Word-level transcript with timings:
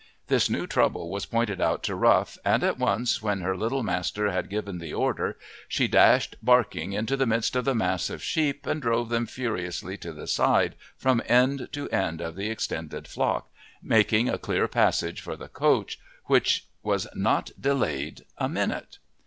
This 0.29 0.49
new 0.49 0.65
trouble 0.65 1.11
was 1.11 1.27
pointed 1.27 1.61
out 1.61 1.83
to 1.83 1.93
Rough, 1.93 2.35
and 2.43 2.63
at 2.63 2.79
once 2.79 3.21
when 3.21 3.41
her 3.41 3.55
little 3.55 3.83
master 3.83 4.31
had 4.31 4.49
given 4.49 4.79
the 4.79 4.95
order 4.95 5.37
she 5.67 5.87
dashed 5.87 6.37
barking 6.41 6.93
into 6.93 7.15
the 7.15 7.27
midst 7.27 7.55
of 7.55 7.65
the 7.65 7.75
mass 7.75 8.09
of 8.09 8.23
sheep 8.23 8.65
and 8.65 8.81
drove 8.81 9.09
them 9.09 9.27
furiously 9.27 9.97
to 9.97 10.11
the 10.11 10.25
side 10.25 10.73
from 10.97 11.21
end 11.27 11.67
to 11.73 11.87
end 11.91 12.19
of 12.19 12.35
the 12.35 12.49
extended 12.49 13.07
flock, 13.07 13.51
making 13.83 14.27
a 14.27 14.39
clear 14.39 14.67
passage 14.67 15.21
for 15.21 15.35
the 15.35 15.47
coach, 15.49 15.99
which 16.25 16.65
was 16.81 17.05
not 17.13 17.51
delayed 17.61 18.23
a 18.39 18.49
minute. 18.49 18.97